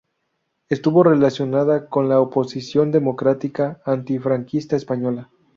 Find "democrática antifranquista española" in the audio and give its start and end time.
2.91-5.29